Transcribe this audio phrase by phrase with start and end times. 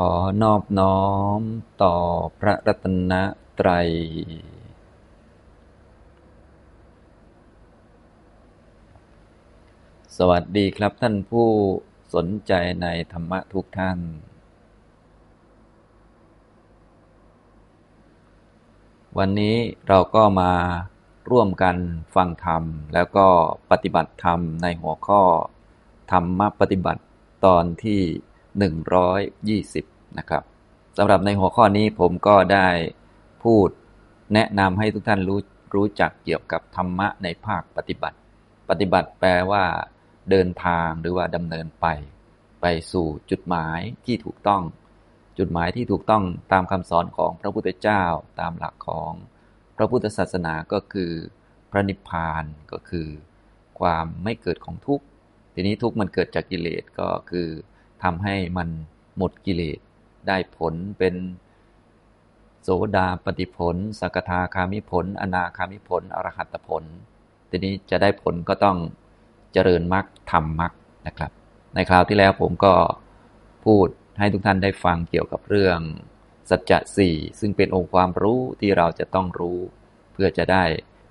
[0.00, 0.12] ขอ
[0.42, 1.00] นอบน้อ
[1.38, 1.40] ม
[1.82, 1.96] ต่อ
[2.40, 3.12] พระรัตน
[3.58, 3.88] ตรัย
[10.16, 11.48] สวัสดีครับท่านผู้
[12.14, 13.98] สนใจในธรรมะทุกท่าน
[19.18, 19.56] วันนี้
[19.88, 20.52] เราก็มา
[21.30, 21.76] ร่วมกัน
[22.14, 22.62] ฟังธรรม
[22.94, 23.26] แล้วก็
[23.70, 25.22] ปฏิบัติธรรมในหัวข้อ
[26.12, 27.02] ธรรมปฏิบัติ
[27.44, 28.02] ตอนที่
[28.62, 30.42] 120 นะครับ
[30.98, 32.68] สำหรับในหัวข้อนี้ผมก็ได้
[33.44, 33.68] พูด
[34.34, 35.40] แนะนำให้ทุกท่านรู้
[35.74, 38.18] รู้จักเกี่ยวกับธรรมะในภาคปฏิบัติ
[38.70, 39.64] ปฏิบัติแปลว่า
[40.30, 41.86] เดินทางหรือว่าดำเนินไป
[42.60, 44.62] ไปสู่จุดหมายที่ถูกต้อง
[45.38, 48.04] จุดหมายที่ถูกต้องตามคำสอนของพระพุทธเจ้า
[48.40, 49.12] ตามหลักของ
[49.76, 51.12] พระพุทธศาสนาก็คือ
[51.70, 53.08] พระนิพพานก็คือ
[53.80, 55.04] ความไม่เกิดของทุกข์
[55.54, 57.48] ทีนี้ทุกข์มันเกิดจากกิเลสก็คือ
[58.02, 58.68] ทำให้มัน
[59.16, 59.78] หมดกิเลส
[60.28, 61.14] ได้ผลเป็น
[62.62, 66.84] โสดาปฏิผล สกทาคามิผล อนาคามิผล อรหัตผล
[67.50, 68.76] ทีนี้จะได้ผลก็ต้อง
[69.52, 70.72] เจริญมรรคทำมรรค
[71.06, 71.30] นะครับ
[71.74, 72.74] ในคราวที่แล้วผมก็
[73.64, 75.78] พูดให้ทุกท่านได้ฟังเกี่ยวกับเรื่อง
[76.50, 79.58] สัจจะสี่ซึ่งเป็นองค์ความรู้ที่เราจะต้องรู้
[80.12, 80.64] เพื่อจะได้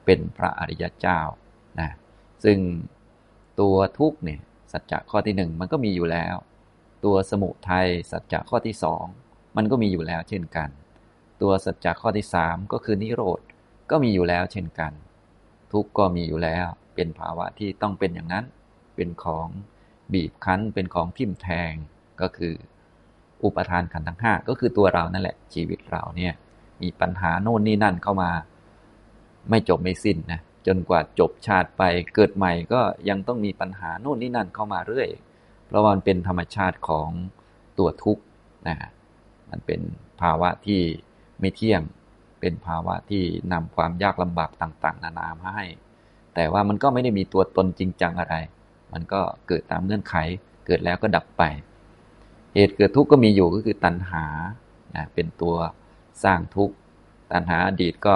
[0.06, 1.20] เป็นพระอริยเจ้า
[1.80, 1.90] นะ
[2.44, 2.58] ซึ่ง
[3.60, 6.36] ตัวทุกเนี่ยสัจจะข้อที่หนึ่งมันก็มีอยู่แล้ว
[7.06, 9.06] ตัวสมุทัยสัจจะข้อที่สอง
[9.58, 10.70] มันก็มีอยู่แล้วเช่นกัน
[11.42, 13.40] ตัวสัจจะข้อที่สามก็คือนิโรธ
[13.92, 14.92] ก็มีอยู่แล้วเช่นกัน
[15.72, 18.46] ทุกก็มีอยู่แล้ว เป็นภาวะที่ต้องเป็นอย่างนั้น
[18.96, 19.48] เป็นของ
[20.14, 21.74] บีบคั้น เป็นของทิ่มแทง
[22.22, 22.54] ก็คือ
[23.44, 26.34] อุปทานขันธ์ทั้งห้าก็คือตัวเรานั่นแหละ ชีวิตเราเนี่ย
[26.82, 28.32] มีปัญหาโน่นนี่นั่นเข้ามา
[29.50, 35.10] ไม่จบไม่สิ้นนะ จนกว่าจบชาติไปเกิดใหม่ก็ยังต้องมีปัญหาโน่นนี่นั่นเข้ามาเรื่อย
[35.68, 37.10] เพราะมันเป็นธรรมชาติของ
[37.80, 38.24] ตัวทุกข์
[38.68, 38.78] นะ
[39.50, 39.82] มันเป็น
[40.22, 40.82] ภาวะที่
[41.40, 41.82] ไม่เที่ยง
[42.40, 45.66] เป็นภาวะที่นำความยากลำบากต่างๆ นานามาให้
[46.36, 48.36] แต่ว่ามันก็ไม่ได้มีตัวตนจริงจังอะไร
[48.94, 50.16] มันก็เกิดตามเงื่อนไข
[50.66, 51.44] เกิดแล้วก็ดับไป
[52.56, 54.26] เหตุเกิดทุกข์ก็มีอยู่ก็คือตัณหา
[55.14, 55.56] เป็นตัว
[56.24, 56.76] สร้างทุกข์
[57.32, 58.16] ตัณหาอดีตก็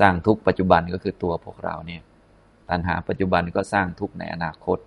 [0.00, 2.02] สร้างทุกข์ปัจจุบันก็คือตัวพวกเราเนี่ย
[2.70, 4.78] ตัณหาปัจจุบันก็สร้างทุกข์ในอนาคต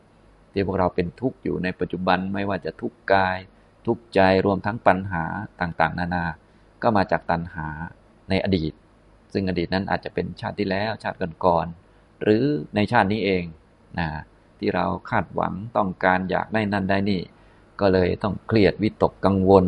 [0.51, 3.37] ที่พวกเราเป็นทุกข์อยู่ในปัจจุบันไม่ว่าจะทุกข์กาย
[3.85, 5.23] ทุกข์ใจรวมทั้งปัญหา
[5.61, 6.25] ต่างๆ นานา
[6.83, 7.67] ก็มาจากตัณหา
[8.29, 8.73] ในอดีต
[9.33, 12.43] ซึ่งอดีตนั้นอาจจะเป็นชาติที่แล้วชาติก่อนๆหรือ
[12.75, 13.43] ในชาตินี้เอง
[13.99, 14.07] นะ
[14.59, 17.21] ที่เราคาดหวังต้องการอยากได้นั่นได้นี่
[17.79, 19.65] ก็เลยต้องเครียดวิตกกังวล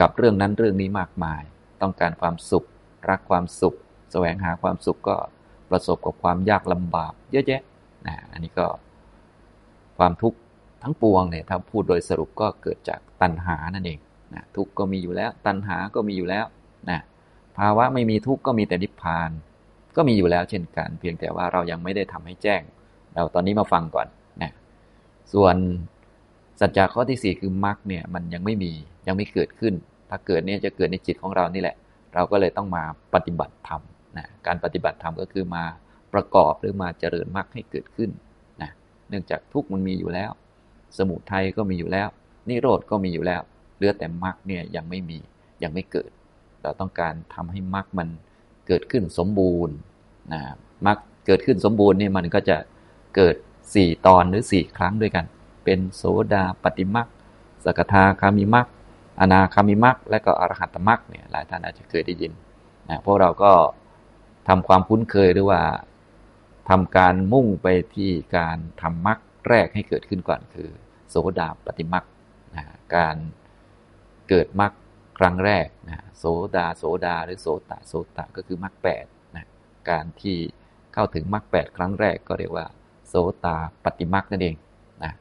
[0.00, 1.42] กับเรื่องนั้นเรื่องนี้มากมาย
[1.82, 2.64] ต้องการความสุข
[3.08, 3.74] รักความสุข
[4.12, 5.16] แสวงหาความสุขก็
[5.70, 7.62] ประสบกับความยากลำบาก เยอะแยะ
[8.06, 8.66] นะอันนี้ก็
[9.98, 10.38] ความทุกข์
[10.82, 13.98] ทั้งปวงเนี่ยถ้าพูดโดยสรุปก็เกิดจากตัณหานั่นเอง
[14.34, 16.46] นะทุกข์ก็มีอยู่แล้ว ตัณหาก็มีอยู่แล้ว
[16.90, 17.00] นะ
[17.58, 19.30] ภาวะไม่มีทุกข์ก็มีแต่นิพพาน
[19.96, 22.62] ก็มีอยู่แล้วเช่นกัน เพียงแต่ว่าเรายังไม่ได้ทำให้แจ้ง
[23.14, 24.06] เราตอนนี้มาฟังก่อน
[24.42, 24.52] นะ
[25.32, 25.56] ส่วน
[26.60, 28.72] สัจจะข้อที่4คือมรรคเนี่ยมันยังไม่มี
[29.06, 29.74] ยังไม่เกิดขึ้น
[30.10, 31.76] ถ้าเกิดเนี่ยจะเกิดในจิตของเรานี่แหละ
[32.14, 33.80] เราก็เลยต้องมาปฏิบัติธรรม
[34.16, 35.64] นะการปฏิบัติธรรมก็คือมา
[36.14, 38.10] ประกอบหรือมาเจริญมรรคให้เกิดขึ้น
[39.08, 40.30] เนื่องจากทุกมันมีอยู่แล้ว
[40.98, 42.08] สมุทัยก็มีอยู่แล้ว
[42.48, 43.42] นิโรธก็มีอยู่แล้ว
[43.76, 45.18] เหลือแต่มรรคเนี่ยยังไม่มี
[45.62, 46.10] ยังไม่เกิด
[46.62, 48.08] เราต้องการทำให้มรรคมัน
[48.66, 49.74] เกิดขึ้นสมบูรณ์
[50.32, 50.40] นะ
[50.86, 52.56] มรรคเกิดขึ้นสมบูรณ์นี่มันก็จะ
[53.16, 53.36] เกิด
[53.70, 55.24] 4 ตอนหรือ 4 ครั้งด้วยกัน
[55.64, 56.02] เป็นโส
[56.34, 57.06] ดาปฏิมรรค
[57.64, 58.66] สกทาคามิมรรค
[59.20, 62.32] อนาคามิมรรคและก็อรหัตมรรคเนี่ยหลายท่านอาจจะเคยได้ยิน
[62.88, 63.52] นะพวกเราก็
[64.48, 65.60] ทำความคุ้นเคยหรือว่า
[66.68, 69.18] ทำการมุ่งไปที่การทำมรรค
[69.48, 70.70] แรกให้เกิดขึ้นก่อนคือ
[71.10, 72.04] โสดาปฏิมรรค
[72.96, 73.16] การ
[74.28, 74.72] เกิดมรรค
[75.18, 76.24] ครั้งแรกนะโส
[76.56, 79.04] ดาโสดาหรือโสตะโสตะก็คือมรรคแปด
[79.36, 79.46] นะ
[79.90, 80.36] การที่
[80.94, 82.66] เข้าถึงมรรคแปดครั้งแรกก็เรียกว่า
[83.08, 84.54] โสตาปฏิมรรคนั่นเอง
[85.04, 85.12] นะ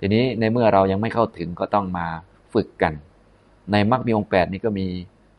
[0.00, 2.06] ทีนี้ในเมื่อเรายังไม่เข้าถึงก็ต้องมา
[2.54, 2.92] ฝึกกัน
[3.72, 4.86] ในมรรคมีองค์แปดนี้ก็มี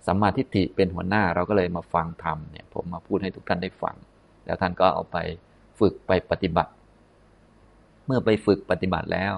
[0.07, 3.95] สัมมาทิฏฐิเป็นหัวหน้าเราก็เลยมาฟังธรรมเนี่ยผมมาพูดให้ทุกท่านได้ฟัง
[4.45, 5.17] แล้วท่านก็เอาไป
[5.81, 6.71] ฝึกไปปฏิบัติ
[8.05, 9.33] เมื่อไปฝึกปฏิบัติแล้ว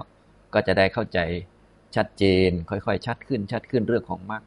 [0.54, 1.18] ก็จะได้เข้าใจ
[1.96, 4.42] ชัดเจน ค่อยๆ ชัดขึ้นชัดขึ้นเรื่องของมรรค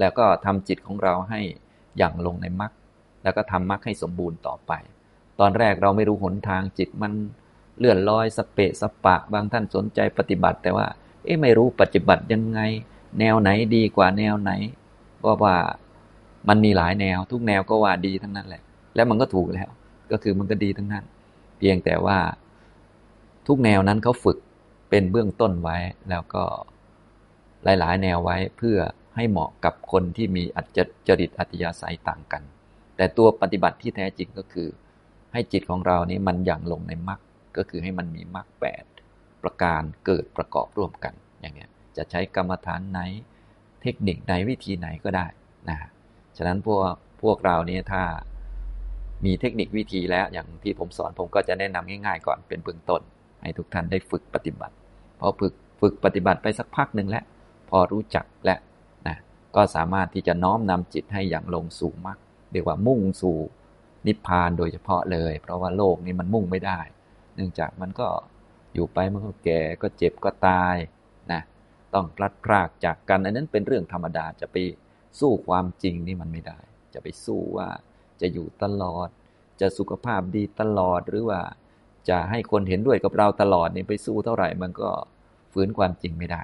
[0.00, 1.40] แล้วก็ทำจิตของเราให้
[1.98, 2.72] อย่างลงในมรรค
[3.22, 4.72] แล้วก็ทำมรรคให้สมบูรณ์ต่อไป
[5.40, 7.12] ตอนแรกเราไม่รู้หนทางจิตมัน
[7.78, 10.86] เลื่อนลอยสเปะสปะ บางท่านสนใจปฏิบัติ แต่ว่า
[11.24, 12.60] เอ๊ะไม่รู้ปฏิบัติยังไง
[13.20, 14.52] แนวไหนดีกว่าแนวไหน
[15.20, 15.56] เพราะว่า
[16.48, 18.62] มันมีหลายแนว ทุกแนวก็ว่าดีทั้งนั้นแหละ
[18.94, 19.68] แล้วมันก็ถูกแล้ว
[20.12, 21.04] ก็คือมันก็ดีทั้งนั้น
[21.58, 22.18] เพียงแต่ว่า
[23.46, 24.38] ทุกแนวนั้นเขาฝึก
[24.90, 25.76] เป็นเบื้องต้นไว้
[26.10, 26.44] แล้วก็
[27.64, 28.78] หลาย ๆ แนวไว้เพื่อ
[29.14, 30.66] ให้เหมาะกับคนที่มีอัจ
[31.08, 32.42] จริตอัตยาศัยต่างกัน
[32.96, 34.68] แต่ตัวปฏิบัติที่แท้จริงก็คือ
[35.32, 37.20] ให้จิตของเรานี้มันอย่างลงในมรรค
[37.56, 38.84] ก็คือให้มันมีมรรคแปด
[39.42, 43.00] ประการเกิดประกอบร่วมกัน อย่างเงี้ยจะใช้กรรมฐานไหน
[43.82, 45.26] เทคนิคไหนวิธีไหนก็ได้
[45.68, 45.78] นะ
[46.36, 46.92] ฉะนั้นพวก
[47.22, 48.02] พวกเรานี้ถ้า
[49.24, 53.00] มีเทคนิควิธีแล้วอย่างที่ผมสอนผมก็จะแนะนำง่ายๆก่อนเป็นเบื้องต้น
[53.42, 54.74] ให้ทุกท่านได้ฝึกปฏิบัติ
[55.20, 57.24] พอฝึกฝึกปฏิบัติไปสักพักหนึ่งแล้ว
[57.70, 58.56] พอรู้จักและ
[59.06, 59.16] นะ
[59.56, 62.18] ก็สามารถที่จะน้อมนำจิตให้อย่างลงสู่มรรค
[62.52, 63.36] เรียกว่ามุ่งสู่
[64.06, 66.80] นิพพานโดยเฉพาะเลย เพราะว่าโลกนี้มันมุ่งไม่ได้
[67.34, 68.08] เนื่องจากมันก็
[68.74, 70.76] อยู่ไปมันก็แก่ก็เจ็บก็ตาย
[71.32, 71.40] นะ
[71.94, 74.56] ต้องพลัดพรากจากกันอันนั้นเป็นเรื่องธรรมดาจะไป
[75.20, 76.58] สู้ความจริงนี่มันไม่ได้
[76.94, 77.68] จะไปสู้ว่า
[78.20, 79.08] จะอยู่ตลอด
[79.60, 81.40] จะสุขภาพดีตลอดหรือว่า
[82.08, 84.90] จะให้คนเห็นด้วยกับเราตลอดนี่ไปสู้เท่าไหร่มันก็
[85.52, 86.42] ฝืนความจริงไม่ได้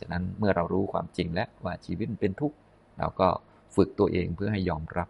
[0.00, 2.56] ฉะนั้นเมื่อเรารู้ความจริงแล้วว่าชีวิตเป็นทุกข์
[2.98, 3.28] เราก็
[3.74, 5.08] ฝึกตัวเองเพื่อให้ยอมรับ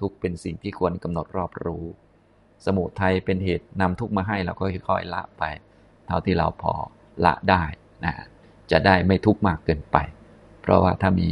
[0.00, 1.84] ทุกเป็นสิ่งที่ควรกำหนดรอบรู้
[2.66, 5.42] สมุทัยเป็นเหตุนำทุกข์มาให้เราก็ค่อยๆละไป
[6.06, 6.74] เท่าที่เราพอ
[7.24, 7.64] ละได้
[8.04, 8.14] นะ
[8.70, 9.96] จะได้ไม่ทุกข์มากเกินไป
[10.60, 11.30] เพราะว่าถ้ามี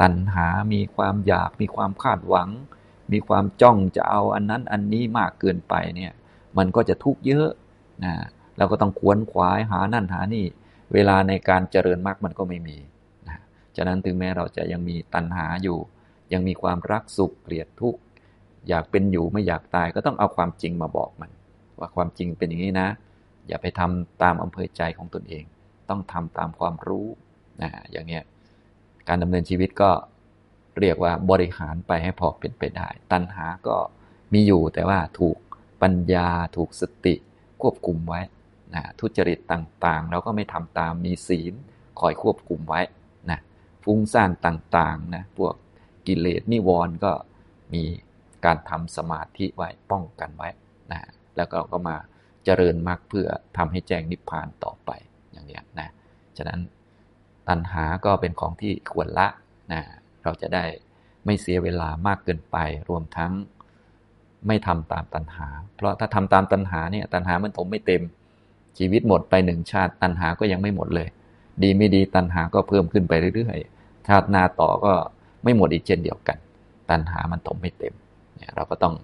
[0.00, 2.48] ตัณหา มีความอยาก มีความคาดหวัง
[3.12, 6.12] มีความจ้องจะเอาอันนั้นอันนี้มากเกินไปเนี่ย
[6.58, 7.48] มันก็จะทุกข์เยอะ
[8.04, 8.14] นะ
[8.58, 10.44] เราก็ต้องควนขวายหานั่นหานี่
[10.92, 12.76] เวลาในการเจริญมรรคมันก็ไม่มี
[13.28, 13.38] นะ
[13.76, 15.78] ฉะนั้นถึงแม้เราจะยังมีตัณหาอยู่
[16.32, 18.00] ยังมีความรักสุขเกลียดทุกข์
[18.68, 21.30] อยากเป็นอยู่ไม่อยากตายก็ต้องเอาความจริงมาบอกมัน
[21.78, 22.88] ว่าความจริงเป็นอย่างนี้นะ
[23.48, 25.44] อย่าไปทำตามอำเภอใจของตนเอง
[25.88, 27.06] ต้องทำตามความรู้
[27.62, 28.24] นะอย่างเงี้ย
[29.08, 29.90] การดำเนินชีวิตก็
[30.80, 33.76] เรียกว่าบริหารไปให้พอเป็นไปได้ ตัณหาก็
[34.32, 35.36] มีอยู่แต่ว่าถูก
[35.82, 37.14] ปัญญาถูกสติ
[37.62, 38.20] ควบคุมไว้
[38.74, 41.54] นะทุจริตต่างๆ เราก็ไม่ทำตามมีศีล
[42.00, 42.80] คอยควบคุมไว้
[43.30, 43.38] นะ
[43.84, 45.54] ฟุ้งซ่านต่างๆนะพวก
[46.06, 47.12] กิเลสนิวรณ์ก็
[47.74, 47.84] มี
[48.44, 50.48] การทำสมาธิไว้ป้องกันไว้
[50.92, 51.00] นะ
[51.36, 51.96] แล้วก็ก็มา
[52.44, 54.90] เจริญมรรคเพื่อทำให้แจ้งนิพพานต่อไป
[55.32, 55.88] อย่างนี้นะ
[56.36, 56.60] ฉะนั้น
[57.48, 59.28] ตัณหาก็เป็นของที่ควรละ
[59.72, 59.82] นะ
[60.28, 60.64] เราจะได้
[61.26, 62.56] ไม่เสียเวลามากเกินไป
[62.88, 63.32] รวมทั้ง
[64.46, 68.02] ไม่ทำตามตัณหา เพราะถ้าทำตามตัณหาเนี่ยตัณหามันถมไม่เต็ม
[68.78, 71.08] ชีวิตหมดไปหนึ่งชาติ ตัณหาก็ยังไม่หมดเลย
[71.62, 74.92] ดีไม่ดีตัณหาก็เพิ่มขึ้นไปเรื่อยๆชาติหน้าต่อก็
[75.44, 76.38] ไม่หมดอีกเช่นเดียวกัน
[76.90, 77.94] ตัณหามันถมไม่เต็ม
[78.36, 78.94] เนี่ยเราก็ต้อง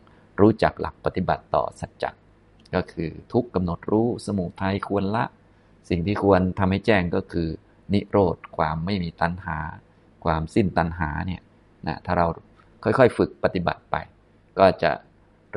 [0.41, 2.11] รู้จักหลักปฏิบัติต่อสัจจะ
[2.75, 5.25] ก็คือทุกกำหนดรู้สมุทัยควรละ
[5.89, 7.49] สิ่งที่ควรทำให้แจ้งก็คือ
[7.93, 9.59] นิโรธความไม่มีตัณหา
[10.25, 11.41] ความสิ้นตัณหาเนี่ย
[11.87, 12.27] นะถ้าเรา
[12.85, 13.97] ค่อยๆ ฝึกปฏิบัติไป
[14.59, 14.93] ก็จะ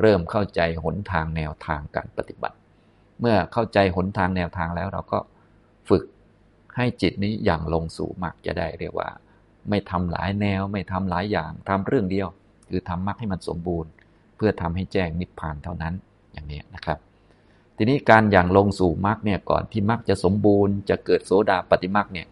[0.00, 2.56] เริ่มเข้าใจหนทางแนวทางการปฏิบัติ
[3.20, 5.18] เมื่อเข้าใจหนทางแนวทางแล้วเราก็
[5.88, 6.04] ฝึก
[6.76, 9.08] ให้จิตนี้อย่างลงสู่มรรคจะได้เรียกว่า
[9.68, 12.28] ไม่ทำหลายแนวไม่ทำหลายอย่างทำเรื่องเดียว
[12.68, 13.90] คือทำมรรคให้มันสมบูรณ์
[14.36, 15.94] เพื่อทำให้แจ้งนิพพานเท่านั้น
[16.32, 16.98] อย่างนี้นะครับ
[17.76, 22.26] ทีนี้การอย่างลงสู่มรรคเนี่ยก่อนที่มรรคจะสมบูรณ์ จะเกิดโสดาปฏิมรรคเนี่ย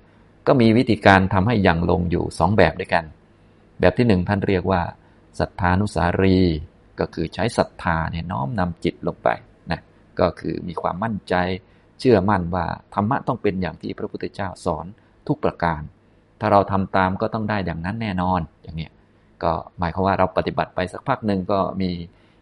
[0.47, 3.05] ก็มีวิธีการทำให้อย่างลงอยู่สองแบบด้วยกัน
[3.81, 4.83] แบบที่หนึ่งท่านเรียกว่า
[5.39, 6.39] ศรัทธานุสารี
[7.01, 9.29] ก็คือใช้ศรัทธาเนี่ยน้อมนำจิตลงไป
[9.71, 9.81] นะ
[10.21, 11.35] ก็คือมีความมั่นใจ
[12.01, 14.87] เชื่อมั่นว่าธรรมะต้องเป็นอย่างที่พระพุทธเจ้าสอน
[15.27, 15.81] ทุกประการ
[16.41, 18.89] ถ้าเราทำตามก็ต้องได้อย่างนั้นแน่นอนอย่างนี้
[19.43, 21.91] ก็หมายความว่าเราปฏิบัติไปสักพักหนึ่งก็มี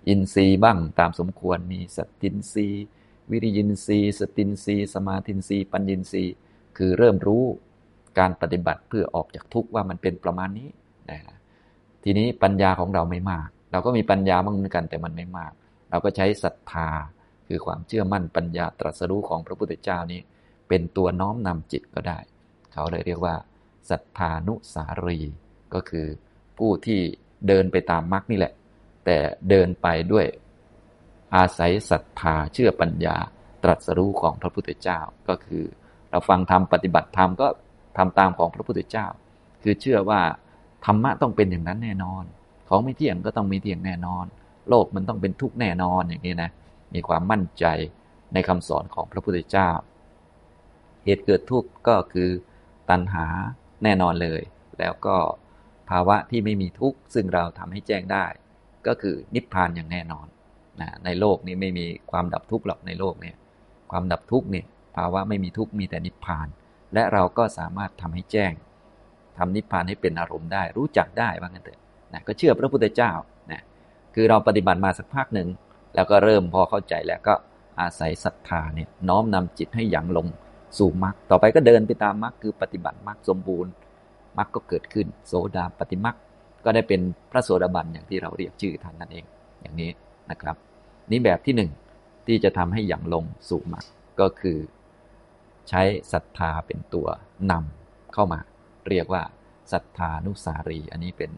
[0.09, 2.85] อินทรีย์บ้างตามสมควรมีสตินทรีย์
[3.31, 6.33] วิริยินทรีย์สตินทรีย์สมาธินทรีย์ปัญญินทรีย์
[6.77, 7.45] คือเริ่มรู้
[8.19, 10.69] การปฏิบัติเพื่อออกจากทุกข์ว่ามันเป็นประมาณนี้
[11.11, 11.19] นะ
[12.05, 15.53] ทีนี้ปัญญาของเราไม่มาก เราก็มีปัญญาบ้างเหมือนกันแต่มันไม่มาก
[15.91, 16.89] เราก็ใช้ศรัทธา
[17.49, 20.21] คือความเชื่อมั่นปัญญาตรัสรู้ของพระพุทธเจ้านี้
[20.69, 22.19] เป็นตัวน้อมนำจิตก็ได้
[22.73, 23.35] เขาเลยเรียกว่า
[23.91, 25.19] ศรัทธานุสารี
[25.75, 26.07] ก็คือ
[26.59, 27.01] ผู้ที่
[27.49, 28.53] เดินไปตามมรรคนี่แหละ
[29.05, 29.19] แต่
[29.49, 30.27] เดินไปด้วย
[31.37, 33.17] อาศัยศรัทธาเชื่อปัญญา
[33.63, 35.65] ตรัสรู้ของพระพุทธเจ้าก็คือ
[36.11, 37.49] เราฟังธรรมปฏิบัติธรรมก็
[37.97, 39.07] ทำตามของพระพุทธเจ้า
[39.63, 40.21] คือเชื่อว่า
[40.85, 42.25] ธรรมะต้องเป็นอย่างนั้นแน่นอน
[42.69, 44.25] ของไม่เที่ยงก็ต้องมีเที่ยงแน่นอน
[44.69, 46.51] โลกมันต้องเป็นทุกข์แน่นอนอย่างนี้นะ
[46.95, 47.65] มีความมั่นใจ
[48.35, 49.71] ในคำสอนของพระพุทธเจ้า
[51.05, 52.29] เหตุเกิดทุกข์ก็คือ
[52.91, 53.27] ตัณหา
[53.85, 54.43] แน่นอนเลย
[54.79, 55.17] แล้วก็
[55.91, 58.27] ภาวะที่ไม่มีทุกข์ซึ่งเราทำให้แจ้งได้
[58.87, 60.27] ก็คือนิพพานอย่างแน่นอน
[60.81, 63.37] นะในโลกนี้ไม่มีความดับทุกข์หรอกในโลกเนี่ย
[63.91, 66.47] ความดับทุกข์เนี่ยภาวะไม่มีทุกข์มีแต่นิพพาน
[66.95, 68.53] และเราก็สามารถทำให้แจ้ง
[69.39, 71.81] ทำนิพพานให้เป็นอารมณ์ได้ รู้จักได้ว่างั้นเถอะ
[72.13, 73.13] นะก็เชื่อพระพุทธเจ้า
[73.53, 73.63] นะ
[74.15, 75.49] คือเราปฏิบัติมาสักพักหนึ่ง
[75.95, 77.35] แล้วก็เริ่มพอเข้าใจแล้วก็
[77.81, 80.27] อาศัยศรัทธาเนี่ยน้อมนำจิตให้หยั่งลง
[80.79, 83.71] สู่มรรคต่อไปก็เดินไปตามมรรคคือปฏิบัติมรรคสมบูรณ์
[84.39, 86.17] มรรคก็เกิดขึ้น โสดาปฏิมรรค
[86.65, 89.25] ก็ได้เป็นพระโสดาบันอย่างที่เราเรียกชื่อท่านนั่นเอง
[89.61, 89.91] อย่างนี้
[90.31, 90.57] นะครับ
[91.11, 91.71] นี่แบบที่หนึ่ง
[92.27, 93.85] ที่จะทำให้อย่างลงสู่มรรค
[94.21, 94.59] ก็คือ
[95.69, 97.09] ใช้ศรัทธาเป็นตัว
[97.51, 98.41] นำเข้ามา
[98.89, 99.23] เรียกว่า
[99.73, 101.31] ศรัทธานุสารี อันนี้เป็น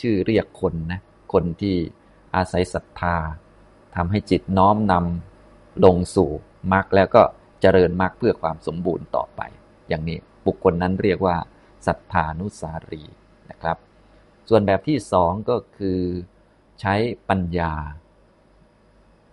[0.00, 1.00] ชื่อเรียกคนนะ
[1.32, 1.76] คนที่
[2.36, 3.16] อาศัยศรัทธา
[3.96, 6.30] ทำให้จิตน้อมนำลงสู่
[6.72, 7.22] มรรคแล้วก็
[7.60, 9.40] เจริญมรรคเพื่อความสมบูรณ์ต่อไป
[9.88, 11.36] อย่างนี้บุคคลนั้นเรียกว่า
[11.86, 13.02] ศรัทธานุสารี
[13.50, 13.76] นะครับ
[14.48, 16.00] ส่วนแบบที่สองก็คือ
[16.80, 16.94] ใช้
[17.28, 17.72] ปัญญา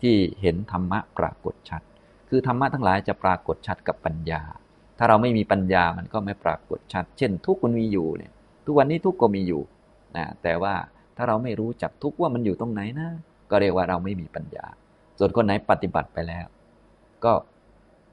[0.02, 1.82] ที่เห็นธรรมะปรากฏชัด
[2.30, 4.42] คือธรรมะทั้งหลายจะปรากฏชัดกับปัญญา
[4.98, 8.32] ถ้าเราไม่มีปัญญามันก็ไม่ปรากฏชัด เช่น ทุกคนมีอยู่เนี่ย
[8.66, 9.62] ทุกวันนี้ทุกก็มีอยู่
[10.18, 10.74] นะแต่ว่า
[11.18, 13.10] ถ้าเราไม่รู้จักทุกว่ามันอยู่ตรงไหนนะ
[13.52, 14.66] ก็เรียกว่าเราไม่มีปัญญา
[15.20, 16.46] ส่วนคนไหนปฏิบัติไปแล้ว
[17.24, 17.34] ก็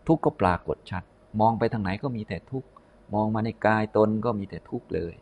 [0.07, 1.03] ทุกก็ปรากฏชัด
[1.41, 2.65] มองไปทางไหนก็มีแต่ทุก
[3.15, 5.15] มองมาในกายตนก็มีแต่ทุกเลย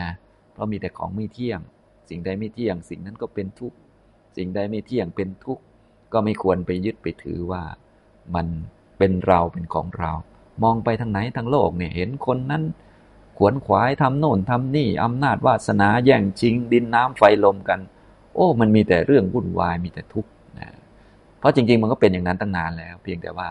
[0.00, 0.10] นะ
[0.52, 1.60] เพราะมีแต่ของไม่เที่ยง
[2.08, 3.72] สิ่งใดไม่เที่ยง สิ่งนั้นก็เป็นทุก
[4.36, 5.58] สิ่งใดไม่เที่ยงเป็นทุก
[6.12, 7.62] ก็ไม่ควรไปยึดไปถือว่า
[8.34, 8.46] มัน
[8.98, 10.12] เป็นเราเป็นของเรา
[10.62, 12.62] มองไปทางไหนทางโลกเนี่ยเห็นคนนั้น
[13.38, 17.80] ขวนขวายทำโน่นทำนี่อำนาจวาสนาแย่งชิง ดินน้ำไฟลมกัน
[18.34, 20.68] โอ้ มันมีแต่เรื่องวุ่นวายมีแต่ทุกข์นะ
[21.38, 23.48] เพราะจริง ๆ มันก็เป็นอย่างนั้นตั้งนานแล้ว เพียงแต่ว่า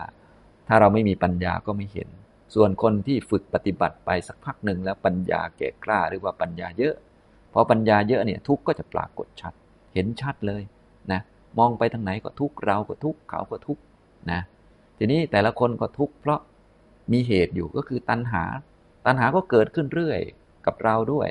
[0.68, 2.08] ถ้าเราไม่มีปัญญาก็ไม่เห็น
[2.54, 6.94] ส่วนคนที่ฝึกปฏิบัติไปสักพักหนึ่งแล้วปัญญาแก่กล้าหรือว่าปัญญาเยอะ
[7.52, 9.52] พอปัญญาเยอะเนี่ยทุกข์ก็จะปรากฏชัด
[9.94, 10.62] เห็นชัดเลย
[11.12, 11.20] นะ
[11.58, 13.82] มองไปทางไหนก็ทุกข์เราก็ทุกข์เขาก็ทุกข์
[14.30, 14.40] นะ
[14.98, 16.40] ทีนี้แต่ละคนก็ทุกข์เพราะ
[17.12, 18.44] มีเหตุอยู่ก็คือตัณหา
[19.06, 20.20] ตัณหาก็เกิดขึ้นเรื่อย
[20.66, 21.28] กับเราด้วย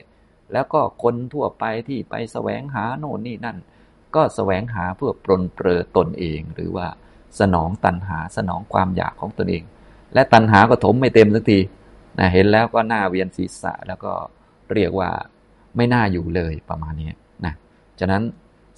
[0.53, 3.57] แล้วก็คนทั่วไปที่ไปแสวงหาโน่นนี่นั่น
[4.15, 6.88] ก็แสวงหาเพื่อปรนเปรอตนเอง หรือว่า
[7.39, 9.63] สนองตัณหาสนองความอยากของตนเอง
[10.13, 11.59] และตัณหาก็ถมไม่เต็มสักที
[12.19, 14.13] นะเห็นแล้วก็หน้าเวียนศีรษะแล้วก็
[14.74, 15.12] เรียกว่า
[15.75, 17.12] ไม่น่าอยู่เลยประมาณนี้
[17.45, 17.53] นะ
[18.00, 18.24] ฉะนั้น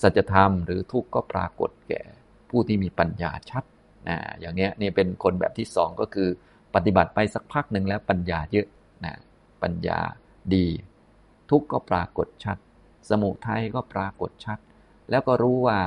[0.02, 2.02] สัจธรรมหรือทุกข์ก็ปรากฏแก่
[2.50, 3.64] ผู้ที่มีปัญญาชัด
[4.08, 6.30] นะอย่างนี้นี่เป็นคนแบบที่สองก็คือ
[6.76, 8.68] ปฏิบัติไปสักพักหนึ่งแล้วปัญญาเยอะ
[9.06, 9.16] นะ
[9.64, 10.00] ปัญญา
[10.56, 10.68] ดี
[11.50, 12.58] ทุกข์ก็ปรากฏชัด
[13.10, 14.60] สมุทัยก็ปรากฏชัด
[15.10, 15.80] แล้วก็รู้ว่า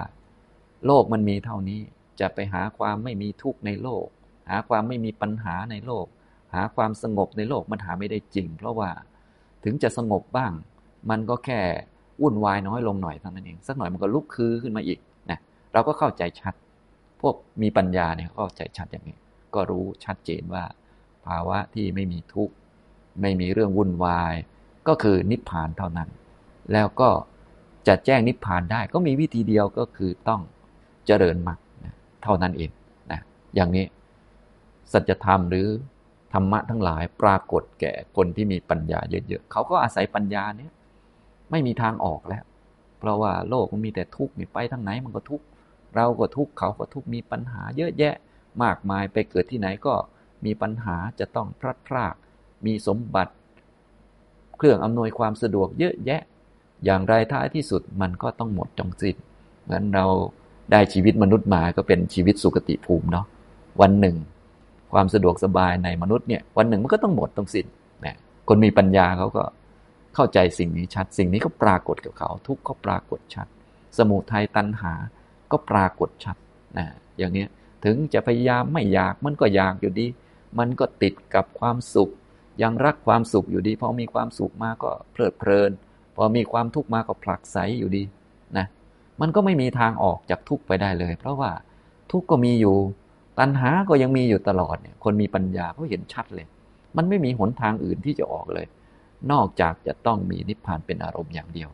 [0.87, 1.81] โลกมันมีเท่านี้
[2.21, 4.07] จะไปหาความไม่มีทุกข์ในโลก
[4.51, 6.07] หาความไม่มีปัญหาในโลก
[6.55, 8.91] หาความสงบในโลกมันหาไม่ได้จริง เพราะว่า
[9.65, 10.53] ถึงจะสงบบ้าง
[11.11, 11.61] มันก็แค่
[12.23, 14.99] วุ่นวายน้อยลงหน่อยเท่านั้นเอง สักหน่อยมันก็ลุกคือขึ้นมาอีก
[15.31, 15.39] นะ
[15.73, 16.55] เราก็เข้าใจชัด
[17.23, 19.17] พวกมีปัญญาเนี่ยเข้าใจชัดอย่างนี้
[19.55, 20.65] ก็รู้ชัดเจนว่า
[21.27, 22.55] ภาวะที่ไม่มีทุกข์
[23.21, 24.35] ไม่มีเรื่องวุ่นวาย
[24.89, 26.09] ก็คือนิพพานเท่านั้น
[26.73, 27.11] แล้วก็
[27.87, 30.41] จะแจ้งนิพพานได้ก็มีวิธีเดียวก็คือต้อง
[31.07, 31.59] เจริญมรรค
[32.23, 32.71] เท่านั้นเอง
[33.13, 33.21] นะ
[33.55, 33.85] อย่างนี้
[34.93, 35.67] สัจธรรมหรือ
[36.33, 40.73] ธรรมะทั้งหลายปรากฏแก่คนที่มีปัญญาเยอะๆ เขาก็อาศัยปัญญาเนี้ย
[41.51, 42.43] ไม่มีทางออกแล้ว
[42.99, 45.45] เพราะว่าโลกมันมีแต่ทุกข์ไปทางไหนมันก็ทุกข์
[45.95, 48.15] เราก็ทุกข์เขาก็ทุกข์มีปัญหาเยอะแยะ
[48.63, 49.95] มากมายไปเกิดที่ไหนก็
[50.45, 52.15] มีปัญหาจะต้องพลัดพราก
[52.67, 53.33] มีสมบัติ
[54.59, 56.23] เครื่องอำนวยความสะดวกเยอะแยะ
[56.85, 59.17] อย่างไรท้ายที่สุดมันก็ต้องหมดจงสิ้น
[59.65, 60.07] เหมือนเรา
[60.73, 63.27] ได้ชีวิตมนุษย์มาก็เป็นชีวิตสุคติภูมิเนาะ
[63.81, 64.17] วันหนึ่ง
[64.93, 67.67] ความสะดวกสบายในมนุษย์เนี่ยวันหนึ่งมันก็ต้องหมดต้องสิ้น
[68.05, 68.17] นะ
[68.49, 69.45] คนมีปัญญาเขาก็
[70.15, 73.47] เข้าใจสิ่งนี้ชัด สิ่งนี้ก็ปรากฏกับเขา ทุกข์ก็ปรากฏชัด
[73.99, 74.93] สมุทัยตัณหา
[75.53, 76.37] ก็ปรากฏชัด
[76.79, 76.87] นะ
[77.19, 77.45] อย่างนี้
[77.85, 80.07] ถึงจะพยายามไม่อยากมันก็อยากอยู่ดี
[80.59, 82.11] มันก็ติดกับความสุข
[82.63, 85.71] ยังรักความสุขอยู่ดีพอมีความสุขมาก็เพลิดเพลิน
[86.17, 88.03] พอมีความทุกข์มาก็ผลักไสอยู่ดี
[88.57, 88.67] นะ
[89.21, 91.51] มันก็ไม่มีทางออกจากทุกข์ไปได้เลย เพราะว่า
[92.13, 92.77] ทุกข์ก็มีอยู่
[93.39, 96.47] ตัณหาก็ยังมีอยู่ตลอดเนี่ยคนมีปัญญาเขาเห็นชัดเลย
[96.97, 98.67] มันไม่มีหนทางอื่นที่จะออกเลย
[99.33, 101.71] นอกจากจะต้องมีนิพพานเป็นอารมณ์อย่างเดียว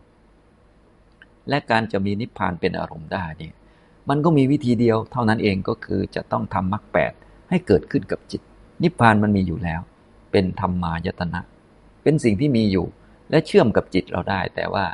[1.49, 3.55] และการจะมีนิพพานเป็นอารมณ์ได้เนี่ย
[4.09, 7.13] มันก็มีวิธีเดียวเท่านั้นเองก็คือจะต้องทำมรรคแปด
[7.49, 8.43] ให้เกิดขึ้นกับจิต
[8.83, 9.81] นิพพานมันมีอยู่แล้ว
[10.33, 11.41] เป็นธรรมายตนะ
[12.03, 12.87] เป็นสิ่งที่มีอยู่
[13.31, 14.85] และเชื่อมกับจิตเราได้ แต่ว่า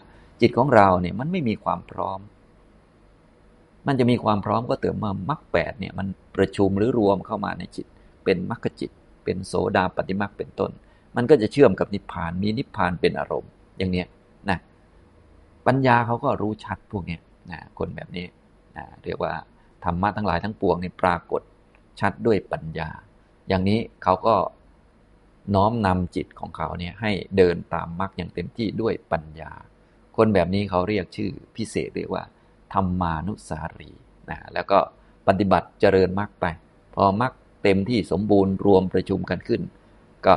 [0.40, 2.21] จิตของเราเนี่ยมันไม่มีความพร้อม
[3.87, 6.06] มันจะมีความพร้อมก็เติมมามรรคแปดเนี่ยมัน
[6.37, 7.87] ประชุมหรือรวมเข้ามาในจิต
[8.25, 8.90] เป็นมรรคจิต
[9.25, 10.71] เป็นโสดาปฏิมรรคเป็นต้น
[11.16, 14.06] มันก็จะเชื่อมกับนิพพานมีนิพพานเป็นอารมณ์ อย่างเนี้ย
[14.50, 14.59] นะ
[15.66, 18.26] ปัญญาเขาก็รู้ชัดพวกเนี้ยนะคนแบบนี้
[18.76, 19.33] นะเรียกว่า
[19.85, 21.43] ธรรมะทั้งหลายทั้งปวงนี่ปรากฏ
[22.00, 22.88] ชัดด้วยปัญญา
[23.49, 24.37] อย่างนี้เขาก็
[25.54, 29.52] น้อมนำจิตของเขาเนี่ยให้เดินตามมรรคอย่างเต็มที่ด้วยปัญญา
[30.16, 32.25] คนแบบนี้เขาเรียกชื่อพิเศษเรียกว่า
[32.73, 33.93] ธรรมานุสารี
[34.31, 34.78] นะแล้วก็
[35.28, 36.47] ปฏิบัติเจริญมรรคไป
[36.95, 39.62] พอมรรคเต็มที่สมบูรณ์รวมประชุมกันขึ้น
[40.26, 40.35] ก็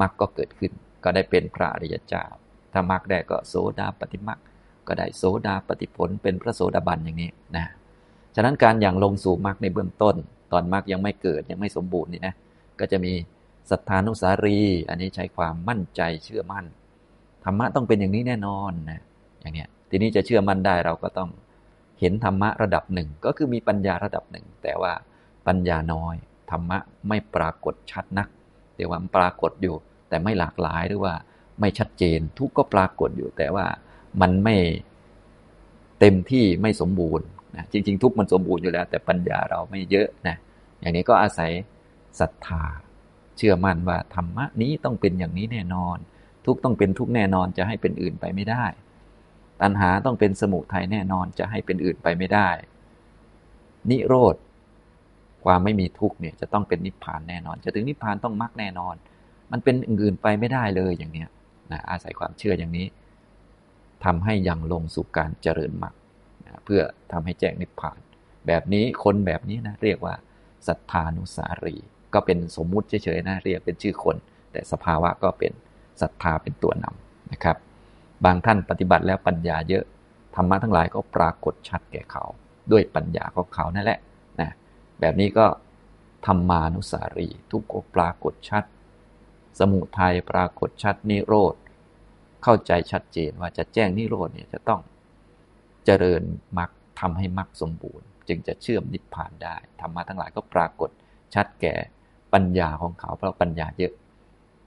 [0.00, 0.72] มรรคก็เกิดขึ้น
[1.04, 2.24] ก็ได้เป็นพระอริยเจ้า
[2.72, 4.40] ถ้ามรรคได้ก็โสดาปฏิมรรค
[4.88, 7.66] ก็ได้โสดาปฏิผลเป็นพระโสดาบันอย่างนี้นะ
[8.34, 10.14] ฉะนั้นการอย่างลงสู่มรรคในเบื้องต้น
[10.52, 12.34] ตอนมรรคยังไม่เกิดยังไม่สมบูรณ์นี่นะ
[12.80, 13.12] ก็จะมี
[13.70, 16.66] ศรัทธานุสารี อันนี้ใช้ความมั่นใจเชื่อมั่น
[17.44, 19.00] ธรรมะต้องเป็นอย่างนี้แน่นอนนะ
[19.40, 21.30] อย่างเนี้ยทีนี้จะเชื่อมั่นได้เราก็ต้อง
[22.00, 24.92] เห็นธรรมะระดับหนึ่ง ก็คือมีปัญญาระดับหนึ่ง แต่ว่า
[25.46, 26.14] ปัญญาน้อย
[26.50, 28.28] ธรรมะไม่ปรากฏชัดนัก
[28.76, 29.74] เดี๋ยวว่าปรากฏอยู่
[30.08, 31.14] แต่ไม่หลากหลายหรือว่า
[31.60, 33.66] ไม่ชัดเจน ทุกก็ปรากฏอยู่แต่ว่า
[34.20, 34.56] มันไม่
[36.00, 40.36] เต็มที่ไม่สมบูรณ์นะจริง ๆ ทุกมันสมบูรณ์อยู่แล้ว แต่ปัญญาเราไม่เยอะนะ
[40.80, 41.50] อย่างนี้ก็อาศัย
[42.20, 42.62] ศรัทธา
[43.36, 45.96] เชื่อมั่นว่าธรรมะนี้ต้องเป็นอย่างนี้แน่นอน
[46.46, 48.64] ทุกต้องเป็นทุกแน่นอนจะให้เป็นอื่นไปไม่ได้
[49.60, 52.48] ตัณหาต้องเป็นสมุทัยแน่นอนจะให้เป็นอื่นไปไม่ได้
[53.90, 54.34] นิโรธ
[55.44, 58.94] ความไม่มีทุกเนี่ยจะต้องเป็นนิพพานแน่นอน จะถึงนิพพานต้องมรรคแน่นอน
[59.52, 61.28] มันเป็นอื่นไปไม่ได้เลยอย่างเนี้ย
[61.72, 62.86] นะอาศัยความเชื่ออย่างนี้
[64.04, 65.94] ทำให้ยังลงสู่การเจริญมรรค
[66.64, 66.82] เพื่อ
[67.12, 67.98] ทำให้แจ้งนิพพาน
[68.46, 70.14] แบบนี้คนแบบนี้นะเรียกว่า
[70.68, 71.76] ศรัทธานุสารี
[72.14, 74.16] ก็เป็นสมมุติเฉยๆนะเรียกเป็นชื่อคน
[74.52, 75.52] แต่สภาวะก็เป็น
[76.00, 77.56] ศรัทธาเป็นตัวนำนะครับ
[78.24, 79.84] บางท่านปฏิบัติแล้วปัญญาเยอะ
[80.36, 82.24] ธรรมะทั้งหลายก็ปรากฏชัดแก่เขา
[82.72, 83.98] ด้วยปัญญาของเขานั่นแหละ
[84.40, 84.50] นะ
[85.00, 85.46] แบบนี้ก็
[86.26, 88.64] ธรรมานุสารี ทุกข์ปรากฏชัด
[89.58, 91.54] สมุทัยปรากฏชัดนิโรธ
[92.44, 94.80] เข้าใจชัดเจนว่าจะแจ้งนิโรธเนี่ยจะต้อง
[95.86, 96.22] เจริญ
[96.58, 96.70] มรรค
[97.00, 100.90] ทำให้มรรคสมบูรณ์ จึงจะเชื่อมนิพพานได้ธรรมะทั้งหลายก็ปรากฏ
[101.34, 101.74] ชัดแก่
[102.32, 103.92] ปัญญาของเขาเพราะปัญญาเยอะ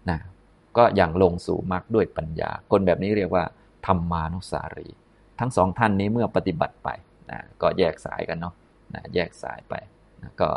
[0.10, 0.20] นะ
[0.78, 3.44] ก็อย่างลงสู่มรรคด้วยปัญญา คนแบบนี้เรียกว่า
[3.86, 4.88] ธรรมานุสารี
[5.40, 6.90] ทั้งสองท่านนี้เมื่อปฏิบัติไป
[7.32, 8.54] นะก็แยกสายกันเนาะ
[8.94, 9.76] นะแยกสายไป
[10.22, 10.50] นะก็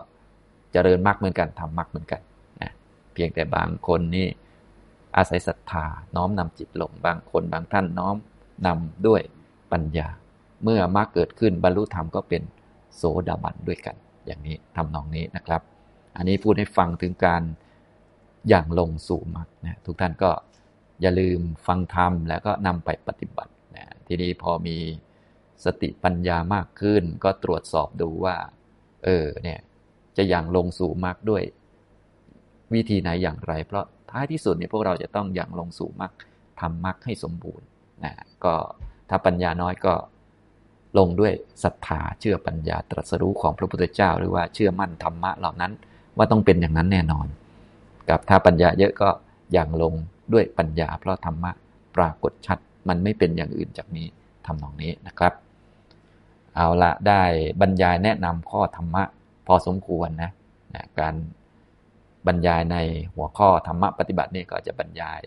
[0.72, 2.20] เจริญมรรคเหมือนกันทำมรรคเหมือนกัน
[2.62, 2.70] นะ
[3.12, 4.28] เพียงแต่บางคนนี่
[5.16, 5.84] อาศัยศรัทธา
[6.16, 8.16] น้อมนำจิตลงบางคนบางท่านน้อม
[8.66, 9.22] นำด้วย
[9.72, 10.08] ปัญญา
[10.64, 12.42] เมื่อมรรคเกิดขึ้นบรรลุธรรมก็เป็น
[12.96, 13.96] โสดาบันด้วยกัน
[14.26, 15.62] อย่างนี้ทำนองนี้นะครับ
[16.16, 17.42] อันนี้พูดให้ฟังถึงการ
[18.48, 20.30] อย่างลงสู่มรรคนะทุกท่านก็
[21.00, 24.76] อย่าลืมฟังธรรมแล้วก็นำไปปฏิบัตินะทีนี้พอมี
[25.64, 28.36] สติปัญญามากขึ้น ก็ตรวจสอบดูว่า
[29.04, 29.60] เออเนี่ย
[30.16, 31.42] จะอย่างลงสู่มรรคด้วย
[32.74, 36.12] วิธีไหนอย่างไร เพราะ ท้ายที่สุดเนี่ยพวกเราจะต้องอย่างลงสู่มรรค
[36.60, 37.66] ทำมรรคให้สมบูรณ์
[38.04, 38.54] นะก็
[39.08, 39.94] ถ้าปัญญาน้อยก็
[40.98, 41.32] ลงด้วย
[41.64, 45.72] ศรัทธาเชื่อปัญญาตรัสรู้ของพระพุทธเจ้า หรือว่าเชื่อมั่นธรรมะเหล่านั้น
[46.16, 47.26] ว่าต้องเป็นอย่างนั้นแน่นอน
[48.10, 49.08] กับถ้าปัญญาเยอะก็
[49.52, 49.94] อย่างลง
[50.32, 51.50] ด้วยปัญญา เพราะธรรมะ
[51.96, 54.06] ปรากฏชัดมันไม่เป็นอย่างอื่นจากนี้
[54.46, 55.32] ทำนองนี้นะครับ
[56.56, 57.22] เอาละได้
[57.60, 59.02] บรรยายแนะนำข้อธรรมะ
[59.46, 60.30] พอสมควรนะ
[60.74, 61.14] นะการ
[62.26, 62.76] บรรยายใน
[63.14, 65.20] หัวข้อธรรมะปฏิบัตินี่ก็จะบรรยาย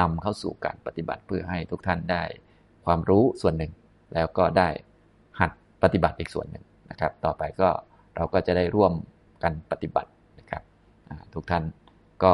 [0.00, 2.22] นำเข้าสู่การปฏิบัติเพื่อให้ทุกท่านได้
[2.84, 3.72] ความรู้ส่วนหนึ่ง
[4.14, 4.68] แล้วก็ได้
[5.40, 5.50] หัด
[5.82, 7.70] ปฏิบัติอีกส่วนหนึ่งนะครับ ต่อไปก็
[8.16, 8.92] เราก็จะได้ร่วม
[9.42, 10.62] กันปฏิบัตินะครับ
[11.34, 11.64] ทุกท่าน
[12.24, 12.32] ก็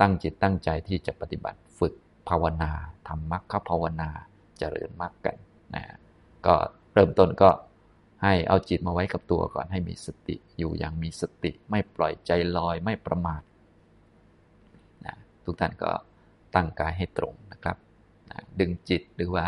[0.00, 1.94] ตั้งจิตตั้งใจที่จะปฏิบัติฝึก
[2.28, 2.70] ภาวนา
[3.08, 4.08] ทำมรรคภาวนา
[4.58, 5.36] เจริญมรรคกัน
[5.74, 5.84] นะ
[6.46, 6.54] ก็
[6.94, 7.50] เริ่มต้นก็
[8.22, 13.42] ให้เอาจิตมาไว้กับตัวก่อนให้มีสติอยู่อย่างมีสติไม่ปล่อยใจลอยไม่ประมาท
[15.06, 15.90] นะทุกท่านก็
[16.54, 17.76] ตั้งกายให้ตรงนะครับ
[18.30, 19.46] นะดึงจิตหรือว่า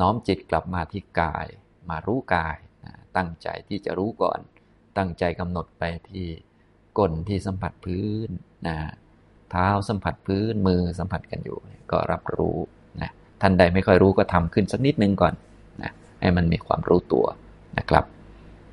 [0.00, 1.46] น้อมจิตกลับมาที่กาย
[1.90, 4.40] มารู้กายนะตั้งใจที่จะรู้ก่อน
[4.96, 6.26] ตั้งใจกำหนดไปที่
[6.98, 8.28] ก้นที่สัมผัสพื้น
[8.68, 8.76] นะ
[9.50, 11.58] เท้าสัมผัสพื้นมือสัมผัสกันอยู่
[11.92, 12.56] ก็รับรู้
[13.02, 15.34] นะท่านใดไม่ค่อยรู้ก็ทำขึ้นสักนิดนึงก่อน
[15.82, 17.26] นะให้มันมีความรู้ตัว
[17.78, 18.04] นะครับ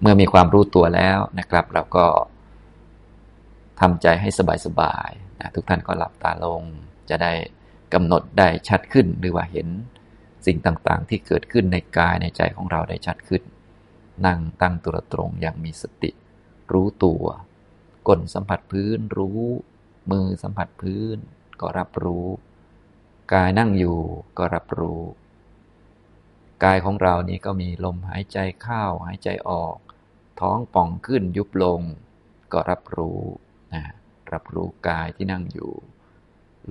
[0.01, 2.05] เมื่อมีความรู้ตัวแล้วนะครับ เราก็
[3.79, 4.29] ทำใจให้
[4.65, 6.61] สบายๆนะทุกท่านก็หลับตาลง
[7.09, 7.33] จะได้
[7.93, 9.67] กำหนดได้ชัดขึ้น หรือว่าเห็น
[10.45, 13.43] สิ่งต่างๆ ที่เกิดขึ้นในกายในใจของเราได้ชัดขึ้น
[14.25, 16.11] นั่งตั้งตัวตรงอย่างมีสติ
[16.71, 17.23] รู้ตัว
[18.07, 19.39] ก้นสัมผัสพื้นรู้
[20.11, 21.17] มือสัมผัสพื้น
[21.61, 22.27] ก็รับรู้
[23.33, 23.99] กายนั่งอยู่
[24.37, 25.01] ก็รับรู้
[26.65, 29.77] กายของเรานี้ก็มีลมหายใจเข้าหายใจออก
[30.41, 31.81] ท้องป่องขึ้นยุบลง
[32.53, 33.21] ก็รับรู้
[33.73, 33.83] นะ
[34.33, 35.73] รับรู้กายที่นั่งอยู่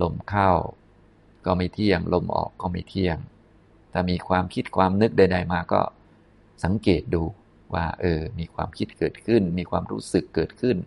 [0.01, 0.51] ลมเข้า
[1.45, 3.17] ก็ไม่เที่ยง ลมออกก็ไม่เที่ยง
[3.91, 5.81] ถ้ามีความคิดความนึกใด ๆ มาก็
[6.63, 7.23] สังเกตดู
[7.73, 10.77] ว่าเออ มีความคิดเกิดขึ้น มีความรู้สึกเกิดขึ้น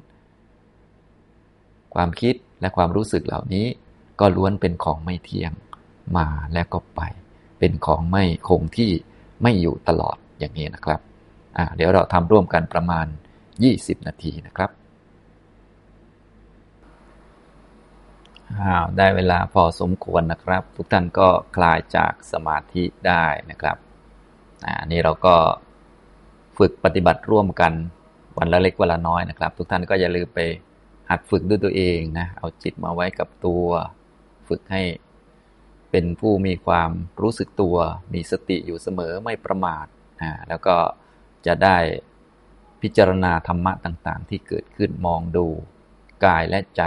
[1.94, 3.66] ความคิดและความรู้สึกเหล่านี้
[4.20, 5.52] ก็ล้วนเป็นของไม่เที่ยง
[6.16, 7.00] มาแล้วก็ไป
[7.58, 8.90] เป็นของไม่คงที่
[9.42, 11.00] ไม่อยู่ตลอดอย่างนี้นะครับ
[11.76, 13.06] เดี๋ยวเราทำร่วมกันประมาณ
[13.56, 14.70] 20 นาทีนะครับ
[18.96, 23.76] ได้เวลาพอสมควรนะครับ ทุกท่านก็คลายจากสมาธิได้นะครับ
[24.90, 25.34] นี่เราก็
[26.58, 27.72] ฝึกปฏิบัติร่วมกัน
[28.38, 30.40] วันละเล็กวันละน้อยนะครับ ทุกท่านก็อย่าลืมไป
[31.10, 33.64] หัดฝึกด้วยตัวเองนะเอาจิตมาไว้กับตัว
[34.48, 34.82] ฝึกให้
[35.90, 36.90] เป็นผู้มีความ
[37.22, 37.76] รู้สึกตัว
[38.14, 39.86] มีสติอยู่เสมอไม่ประมาท
[40.22, 40.76] อ่าแล้วก็
[41.46, 41.78] จะได้
[42.82, 45.46] พิจารณาธรรมะต่างๆ ที่เกิดขึ้นมองดู
[46.24, 46.82] กายและใจ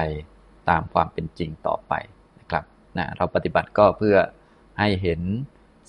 [0.69, 1.93] ตามความเป็นจริงต่อไป
[2.39, 2.63] นะครับ
[2.97, 4.17] นะเราปฏิบัติก็เพื่อ
[4.79, 5.21] ให้เห็น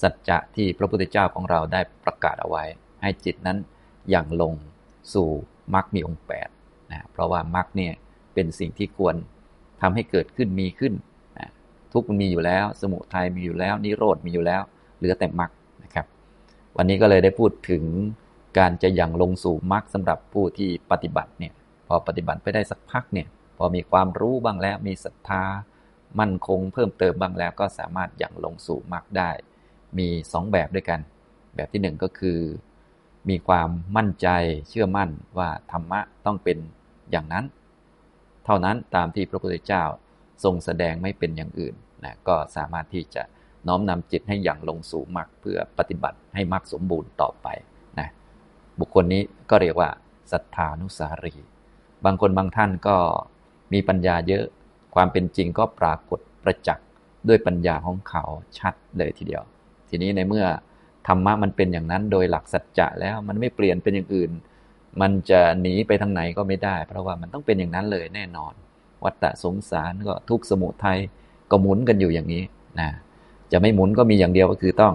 [0.02, 2.64] สัจจะที่พระพุทธเจ้าของเราได้ประกาศเอาไว้
[3.02, 3.58] ให้จิตนั้น
[4.10, 4.52] อย่างลง
[5.14, 5.28] สู่
[5.74, 6.48] มรรคมีองค์แปด
[6.90, 7.92] นะเพราะว่ามรรคเนี่ย
[8.34, 9.14] เป็นสิ่งที่ควร
[9.82, 10.92] ทำให้เกิดขึ้นมีขึ้น
[11.92, 14.62] ทุกมันมีอยู่แล้ว สมุทัยมีอยู่แล้ว นิโรธมีอยู่แล้ว
[14.98, 15.50] เหลือแต่มรรค
[15.84, 16.06] นะครับ
[16.76, 17.84] วันนี้ก็เลยได้พูดถึง
[18.58, 21.52] การจะยังลงสู่มรรคสำหรับผู้ที่ปฏิบัติเนี่ย
[21.88, 23.28] พอปฏิบัติไปได้สักพักเนี่ย
[23.58, 25.44] พอมีความรู้บ้างแล้วมีศรัทธา
[26.20, 29.30] มั่นคงเพิ่มเติมบ้างแล้วก็สามารถยังลงสู่มรรคได้
[29.98, 31.00] มีสองแบบด้วยกัน
[31.54, 32.38] แบบที่หนึ่งก็คือ
[33.28, 34.28] มีความมั่นใจ
[34.68, 36.58] เชื่อมั่นว่าธรรมะต้องเป็น
[37.10, 37.44] อย่างนั้น
[38.44, 39.82] เท่านั้นตามที่พระพุทธเจ้า
[40.44, 41.74] ทรงแสดงไม่เป็นอย่างอื่น
[42.04, 43.22] นะก็สามารถที่จะ
[43.68, 47.48] น้อมนำจิตให้อย่างลงสู่มรรคเพื่อปฏิบัติให้มรรคสมบูรณ์ต่อไป
[47.98, 48.08] นะ
[48.80, 49.90] บุคคลนี้ก็เรียกว่า
[50.32, 51.34] ศรัทธานุสารี
[52.04, 52.96] บางคนบางท่านก็
[53.72, 54.44] มีปัญญาเยอะ
[54.94, 56.86] ความเป็นจริงก็ปรากฏประจักษ์
[57.28, 58.24] ด้วยปัญญาของเขา
[58.58, 59.42] ชัดเลยทีเดียว
[59.88, 60.46] ทีนี้ในเมื่อ
[61.06, 64.30] ธรรมะมันเป็นอย่างนั้นโดยหลักสัจจะแล้วมันไม่เปลี่ยนเป็นอย่างอื่น
[65.00, 68.52] มันจะหนีไปทางไหนก็ไม่ได้ เพราะว่ามันต้องเป็นอย่างนั้นเลยแน่นอน
[69.04, 70.98] วัฏฏะสงสารก็ทุกสมุทัย
[71.50, 72.42] ก็หมุนกันอยู่อย่างนี้
[72.80, 72.88] นะ
[73.52, 74.94] จะไม่หมุนก็มีอย่างเดียวก็คือต้อง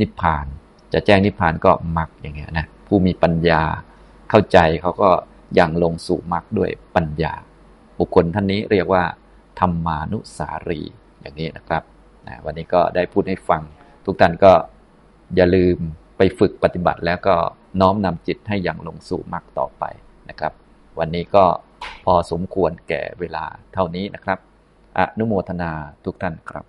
[0.00, 0.46] นิพพาน
[0.92, 3.62] จะแจ้งนิพพานก็มรรคอย่างเงี้ยนะผู้มีปัญญา
[4.30, 5.10] เข้าใจเขาก็
[5.58, 7.32] ยังลงสู่มรรคด้วยปัญญา
[7.98, 9.04] บุคคลท่านนี้เรียกว่า
[9.60, 10.80] ธรรมานุสารี
[11.20, 11.82] อย่างนี้นะครับ
[12.26, 13.62] นะวันนี้ก็ได้พูดให้ฟัง
[14.06, 14.52] ทุกท่านก็
[15.36, 15.76] อย่าลืม
[16.16, 17.36] ไปฝึกปฏิบัติแล้วก็
[17.80, 19.84] น้อมนำจิตให้อย่างลงสู่มรรคต่อไป
[20.28, 20.52] นะครับ
[20.98, 21.44] วันนี้ก็
[22.04, 24.38] พอสมควรแก่เวลาเท่านี้นะครับ
[24.98, 25.72] อนุโมทนา
[26.04, 26.64] ทุกท่านครับ